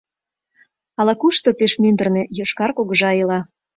Ала-кушто, 0.99 1.49
пеш 1.59 1.71
мӱндырнӧ, 1.81 2.23
йошкар 2.37 2.71
кугыжа 2.77 3.11
ила. 3.21 3.39